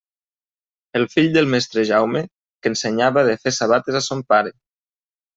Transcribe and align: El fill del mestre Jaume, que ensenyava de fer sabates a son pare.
El 0.99 1.03
fill 1.15 1.27
del 1.33 1.49
mestre 1.55 1.83
Jaume, 1.89 2.23
que 2.63 2.71
ensenyava 2.73 3.25
de 3.27 3.35
fer 3.43 3.53
sabates 3.59 3.99
a 3.99 4.01
son 4.07 4.23
pare. 4.33 4.55